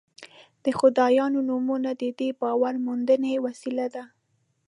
[0.63, 4.03] د خدایانو نومونه د دې باور موندنې وسیله ده.